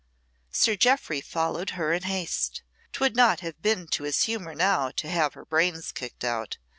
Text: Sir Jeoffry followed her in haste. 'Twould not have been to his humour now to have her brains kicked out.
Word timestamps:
Sir 0.49 0.75
Jeoffry 0.75 1.21
followed 1.21 1.69
her 1.77 1.93
in 1.93 2.01
haste. 2.01 2.63
'Twould 2.91 3.15
not 3.15 3.41
have 3.41 3.61
been 3.61 3.85
to 3.89 4.01
his 4.03 4.23
humour 4.23 4.55
now 4.55 4.89
to 4.89 5.07
have 5.07 5.35
her 5.35 5.45
brains 5.45 5.91
kicked 5.91 6.23
out. 6.23 6.57